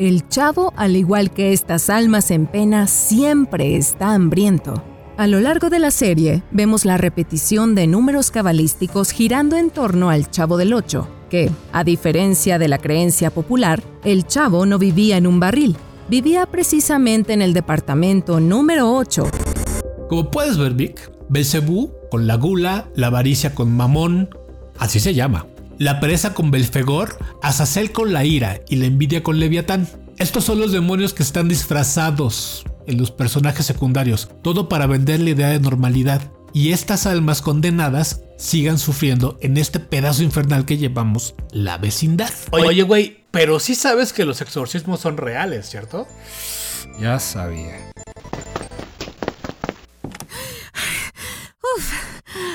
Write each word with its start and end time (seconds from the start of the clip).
El 0.00 0.26
chavo, 0.28 0.72
al 0.76 0.96
igual 0.96 1.30
que 1.30 1.52
estas 1.52 1.90
almas 1.90 2.30
en 2.30 2.46
pena, 2.46 2.86
siempre 2.86 3.76
está 3.76 4.14
hambriento. 4.14 4.82
A 5.18 5.26
lo 5.26 5.40
largo 5.40 5.68
de 5.68 5.78
la 5.78 5.90
serie, 5.90 6.42
vemos 6.50 6.86
la 6.86 6.96
repetición 6.96 7.74
de 7.74 7.86
números 7.86 8.30
cabalísticos 8.30 9.10
girando 9.10 9.58
en 9.58 9.68
torno 9.68 10.08
al 10.08 10.30
Chavo 10.30 10.56
del 10.56 10.72
Ocho, 10.72 11.06
que, 11.28 11.50
a 11.74 11.84
diferencia 11.84 12.58
de 12.58 12.68
la 12.68 12.78
creencia 12.78 13.30
popular, 13.30 13.82
el 14.02 14.26
Chavo 14.26 14.64
no 14.64 14.78
vivía 14.78 15.18
en 15.18 15.26
un 15.26 15.38
barril, 15.38 15.76
vivía 16.08 16.46
precisamente 16.46 17.34
en 17.34 17.42
el 17.42 17.52
departamento 17.52 18.40
número 18.40 18.90
8. 18.94 19.24
Como 20.08 20.30
puedes 20.30 20.56
ver, 20.56 20.72
Vic, 20.72 21.12
Belcebú 21.28 21.92
con 22.10 22.26
la 22.26 22.36
gula, 22.36 22.88
la 22.94 23.08
avaricia 23.08 23.54
con 23.54 23.70
Mamón, 23.76 24.30
así 24.78 24.98
se 24.98 25.12
llama. 25.12 25.44
La 25.80 25.98
pereza 25.98 26.34
con 26.34 26.50
Belfegor, 26.50 27.16
Azazel 27.40 27.90
con 27.90 28.12
la 28.12 28.26
ira 28.26 28.60
y 28.68 28.76
la 28.76 28.84
envidia 28.84 29.22
con 29.22 29.40
Leviatán. 29.40 29.88
Estos 30.18 30.44
son 30.44 30.60
los 30.60 30.72
demonios 30.72 31.14
que 31.14 31.22
están 31.22 31.48
disfrazados 31.48 32.66
en 32.86 32.98
los 32.98 33.10
personajes 33.10 33.64
secundarios, 33.64 34.28
todo 34.42 34.68
para 34.68 34.86
vender 34.86 35.20
la 35.20 35.30
idea 35.30 35.48
de 35.48 35.58
normalidad. 35.58 36.20
Y 36.52 36.72
estas 36.72 37.06
almas 37.06 37.40
condenadas 37.40 38.20
sigan 38.36 38.78
sufriendo 38.78 39.38
en 39.40 39.56
este 39.56 39.80
pedazo 39.80 40.22
infernal 40.22 40.66
que 40.66 40.76
llevamos 40.76 41.34
la 41.50 41.78
vecindad. 41.78 42.28
Oye, 42.50 42.82
güey, 42.82 43.24
pero 43.30 43.58
sí 43.58 43.74
sabes 43.74 44.12
que 44.12 44.26
los 44.26 44.42
exorcismos 44.42 45.00
son 45.00 45.16
reales, 45.16 45.70
¿cierto? 45.70 46.06
Ya 47.00 47.18
sabía. 47.18 47.90
Uf, 51.74 51.92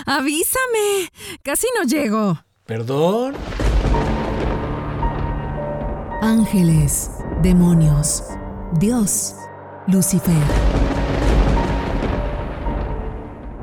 avísame, 0.05 1.09
casi 1.41 1.65
no 1.75 1.87
llego. 1.87 2.44
Perdón. 2.65 3.35
Ángeles, 6.23 7.11
demonios, 7.43 8.23
Dios 8.79 9.35
Lucifer. 9.85 10.33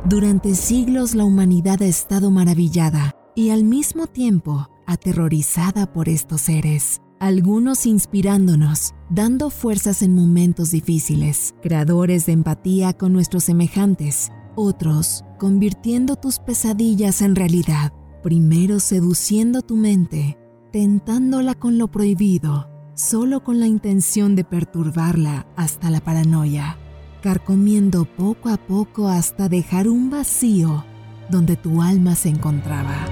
Durante 0.04 0.54
siglos 0.54 1.16
la 1.16 1.24
humanidad 1.24 1.82
ha 1.82 1.86
estado 1.86 2.30
maravillada 2.30 3.16
y 3.34 3.50
al 3.50 3.64
mismo 3.64 4.06
tiempo 4.06 4.68
aterrorizada 4.86 5.92
por 5.92 6.08
estos 6.08 6.42
seres, 6.42 7.02
algunos 7.18 7.86
inspirándonos, 7.86 8.94
dando 9.10 9.50
fuerzas 9.50 10.02
en 10.02 10.14
momentos 10.14 10.70
difíciles, 10.70 11.56
creadores 11.60 12.26
de 12.26 12.34
empatía 12.34 12.92
con 12.92 13.12
nuestros 13.12 13.42
semejantes, 13.42 14.30
otros 14.54 15.24
convirtiendo 15.40 16.14
tus 16.14 16.38
pesadillas 16.38 17.20
en 17.20 17.34
realidad, 17.34 17.92
primero 18.22 18.80
seduciendo 18.80 19.62
tu 19.62 19.76
mente, 19.76 20.38
tentándola 20.72 21.54
con 21.54 21.76
lo 21.76 21.88
prohibido, 21.88 22.70
solo 22.94 23.42
con 23.42 23.60
la 23.60 23.66
intención 23.66 24.36
de 24.36 24.44
perturbarla 24.44 25.46
hasta 25.56 25.90
la 25.90 26.00
paranoia, 26.00 26.78
carcomiendo 27.20 28.04
poco 28.04 28.48
a 28.48 28.56
poco 28.56 29.08
hasta 29.08 29.48
dejar 29.48 29.88
un 29.88 30.08
vacío 30.10 30.84
donde 31.28 31.56
tu 31.56 31.82
alma 31.82 32.14
se 32.14 32.28
encontraba. 32.28 33.06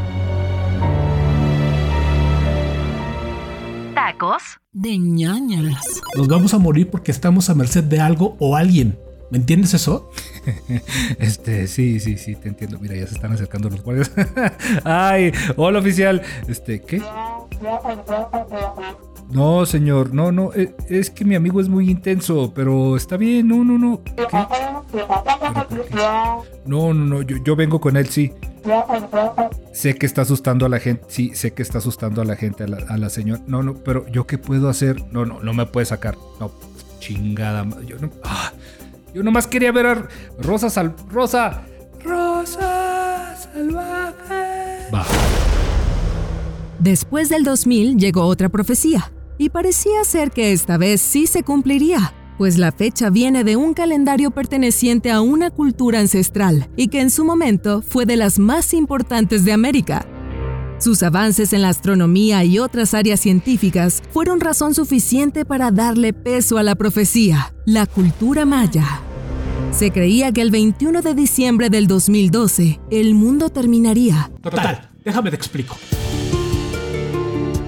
Tacos 3.95 4.43
de 4.73 4.97
ñañaras. 4.99 6.01
Nos 6.17 6.29
vamos 6.29 6.55
a 6.55 6.59
morir 6.59 6.89
porque 6.89 7.11
estamos 7.11 7.51
a 7.51 7.55
merced 7.55 7.85
de 7.85 8.01
algo 8.01 8.37
o 8.39 8.57
alguien. 8.57 8.99
¿Me 9.31 9.39
entiendes 9.39 9.75
eso? 9.75 10.11
Este, 11.19 11.67
sí, 11.67 12.01
sí, 12.01 12.17
sí, 12.17 12.35
te 12.35 12.49
entiendo. 12.49 12.79
Mira, 12.81 12.97
ya 12.97 13.07
se 13.07 13.15
están 13.15 13.33
acercando 13.33 13.69
los 13.69 13.83
guardias. 13.83 14.11
Ay, 14.85 15.33
hola 15.57 15.79
oficial. 15.79 16.23
Este, 16.49 16.81
¿qué? 16.81 17.03
No, 19.31 19.65
señor, 19.65 20.13
no, 20.13 20.33
no, 20.33 20.53
eh, 20.55 20.75
es 20.89 21.11
que 21.11 21.25
mi 21.25 21.37
amigo 21.37 21.61
es 21.61 21.69
muy 21.69 21.89
intenso, 21.89 22.53
pero 22.53 22.97
está 22.97 23.17
bien, 23.17 23.47
no, 23.47 23.63
no, 23.63 23.79
no. 23.79 24.01
No, 26.65 26.93
no, 26.93 26.95
no, 26.95 27.23
yo, 27.23 27.37
yo 27.45 27.55
vengo 27.55 27.81
con 27.81 27.97
él, 27.97 28.09
sí. 28.09 28.33
Sé 29.73 29.95
que 29.95 30.07
está 30.07 30.23
asustando 30.23 30.67
a 30.67 30.69
la 30.69 30.81
gente, 30.81 31.05
sí, 31.09 31.31
sé 31.35 31.53
que 31.53 31.63
está 31.63 31.79
asustando 31.79 32.23
a 32.23 32.25
la 32.25 32.35
gente, 32.35 32.65
a 32.65 32.67
la, 32.67 32.79
a 32.89 32.97
la 32.97 33.09
señora. 33.09 33.41
No, 33.47 33.63
no, 33.63 33.75
pero 33.75 34.09
¿yo 34.09 34.27
qué 34.27 34.39
puedo 34.39 34.69
hacer? 34.69 35.05
No, 35.13 35.25
no, 35.25 35.41
no 35.41 35.55
me 35.55 35.67
puede 35.67 35.87
sacar. 35.87 36.17
No, 36.41 36.51
chingada. 37.01 37.67
Yo 37.87 37.99
no. 37.99 38.11
ah, 38.23 38.53
yo 39.15 39.23
nomás 39.23 39.47
quería 39.47 39.73
ver 39.73 39.87
a 39.87 40.09
Rosa 40.39 40.71
Sal. 40.71 40.95
Rosa. 41.11 41.63
Rosa 42.03 43.37
Salvaje. 43.37 44.89
Va. 44.93 45.05
Después 46.79 47.29
del 47.29 47.45
2000 47.45 47.99
llegó 47.99 48.25
otra 48.25 48.49
profecía, 48.49 49.13
y 49.41 49.49
parecía 49.49 50.05
ser 50.05 50.33
que 50.33 50.53
esta 50.53 50.77
vez 50.77 51.01
sí 51.01 51.27
se 51.27 51.43
cumpliría, 51.43 52.13
pues 52.37 52.59
la 52.59 52.73
fecha 52.73 53.09
viene 53.09 53.43
de 53.43 53.57
un 53.57 53.73
calendario 53.73 54.31
perteneciente 54.31 55.11
a 55.11 55.23
una 55.23 55.51
cultura 55.51 55.99
ancestral 55.99 56.69
y 56.77 56.89
que 56.89 57.01
en 57.01 57.09
su 57.09 57.25
momento 57.25 57.81
fue 57.81 58.05
de 58.05 58.17
las 58.17 58.39
más 58.39 58.75
importantes 58.75 59.47
de 59.47 59.53
América. 59.53 60.07
Sus 60.81 61.03
avances 61.03 61.53
en 61.53 61.61
la 61.61 61.69
astronomía 61.69 62.43
y 62.43 62.59
otras 62.59 62.95
áreas 62.95 63.21
científicas 63.21 64.03
fueron 64.13 64.41
razón 64.41 64.75
suficiente 64.75 65.45
para 65.45 65.71
darle 65.71 66.15
peso 66.15 66.57
a 66.57 66.63
la 66.63 66.75
profecía, 66.75 67.53
la 67.67 67.85
cultura 67.85 68.47
maya. 68.47 69.03
Se 69.73 69.91
creía 69.91 70.33
que 70.33 70.41
el 70.41 70.51
21 70.51 71.03
de 71.03 71.15
diciembre 71.15 71.69
del 71.69 71.87
2012 71.87 72.81
el 72.91 73.15
mundo 73.15 73.51
terminaría, 73.51 74.31
Total, 74.41 74.91
déjame 75.05 75.29
te 75.29 75.37
explico. 75.37 75.77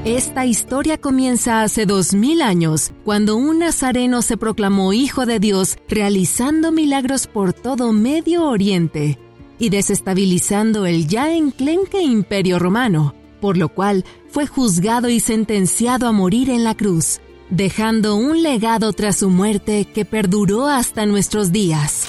Esta 0.06 0.46
historia 0.46 0.96
comienza 0.96 1.62
hace 1.62 1.84
dos 1.84 2.14
mil 2.14 2.40
años, 2.40 2.92
cuando 3.04 3.36
un 3.36 3.58
nazareno 3.58 4.22
se 4.22 4.38
proclamó 4.38 4.94
hijo 4.94 5.26
de 5.26 5.38
Dios, 5.38 5.76
realizando 5.86 6.72
milagros 6.72 7.26
por 7.26 7.52
todo 7.52 7.92
Medio 7.92 8.46
Oriente 8.46 9.18
y 9.62 9.70
desestabilizando 9.70 10.86
el 10.86 11.06
ya 11.06 11.32
enclenque 11.32 12.02
imperio 12.02 12.58
romano, 12.58 13.14
por 13.40 13.56
lo 13.56 13.68
cual 13.68 14.04
fue 14.28 14.48
juzgado 14.48 15.08
y 15.08 15.20
sentenciado 15.20 16.08
a 16.08 16.12
morir 16.12 16.50
en 16.50 16.64
la 16.64 16.74
cruz, 16.74 17.20
dejando 17.48 18.16
un 18.16 18.42
legado 18.42 18.92
tras 18.92 19.18
su 19.18 19.30
muerte 19.30 19.84
que 19.84 20.04
perduró 20.04 20.66
hasta 20.66 21.06
nuestros 21.06 21.52
días. 21.52 22.08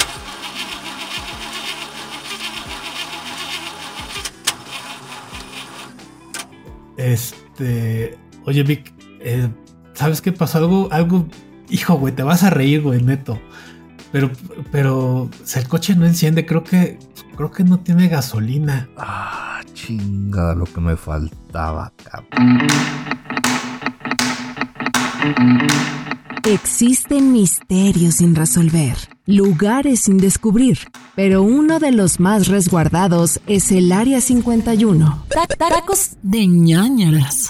Este. 6.97 8.17
Oye, 8.45 8.63
Vic, 8.63 8.91
eh, 9.19 9.47
¿sabes 9.93 10.21
qué 10.21 10.31
pasó? 10.31 10.57
Algo, 10.57 10.87
algo. 10.91 11.27
Hijo, 11.69 11.99
güey, 11.99 12.15
te 12.15 12.23
vas 12.23 12.41
a 12.41 12.49
reír, 12.49 12.81
güey, 12.81 12.99
neto. 12.99 13.39
Pero, 14.13 14.29
pero, 14.71 15.27
si 15.43 15.57
el 15.57 15.67
coche 15.67 15.95
no 15.95 16.05
enciende, 16.05 16.45
creo 16.45 16.63
que, 16.63 16.99
creo 17.35 17.51
que 17.51 17.63
no 17.63 17.79
tiene 17.79 18.07
gasolina. 18.09 18.87
Ah, 18.95 19.61
chingada, 19.73 20.53
lo 20.53 20.65
que 20.65 20.79
me 20.79 20.95
faltaba, 20.95 21.91
cabrón. 22.03 22.59
Existen 26.45 27.31
misterios 27.31 28.15
sin 28.17 28.35
resolver, 28.35 28.97
lugares 29.25 30.01
sin 30.01 30.17
descubrir, 30.17 30.77
pero 31.15 31.41
uno 31.41 31.79
de 31.79 31.91
los 31.91 32.19
más 32.19 32.49
resguardados 32.49 33.41
es 33.47 33.71
el 33.71 33.91
Área 33.91 34.21
51. 34.21 35.25
Tacos 35.57 36.17
de 36.21 36.45
ñañaras. 36.45 37.47